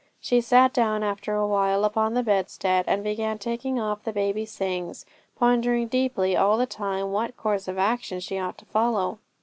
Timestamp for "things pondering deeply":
4.57-6.35